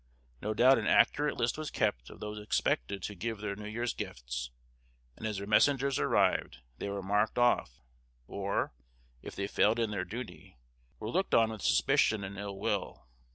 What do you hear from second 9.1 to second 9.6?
if they